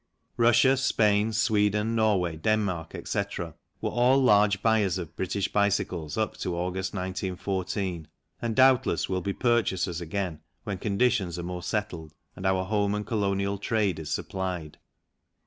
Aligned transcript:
Russia, 0.35 0.75
Spain, 0.75 1.31
Sweden, 1.31 1.93
Norway, 1.95 2.35
Denmark, 2.35 2.95
etc., 2.95 3.53
were 3.81 3.91
all 3.91 4.17
large 4.17 4.63
buyers 4.63 4.97
of 4.97 5.15
British 5.15 5.49
bicycles 5.53 6.17
up 6.17 6.35
to 6.37 6.57
August, 6.57 6.95
1914, 6.95 8.07
and 8.41 8.55
doubtless 8.55 9.07
will 9.09 9.21
be 9.21 9.31
purchasers 9.31 10.01
again 10.01 10.39
when 10.63 10.79
conditions 10.79 11.37
are 11.37 11.43
more 11.43 11.61
settled 11.61 12.15
and 12.35 12.47
our 12.47 12.63
home 12.65 12.95
and 12.95 13.05
colonial 13.05 13.59
trade 13.59 13.99
is 13.99 14.09
supplied. 14.09 14.79